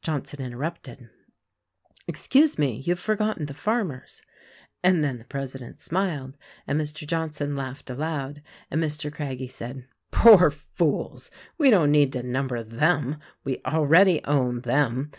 [0.00, 1.10] Johnson interrupted:
[2.06, 4.22] "Excuse me, you have forgotten the farmers."
[4.82, 7.06] And then the president smiled, and Mr.
[7.06, 8.40] Johnson laughed aloud.
[8.70, 9.12] And Mr.
[9.12, 11.30] Craggie said, "Poor fools!
[11.58, 13.16] We don't need to number them.
[13.44, 15.10] We already own them.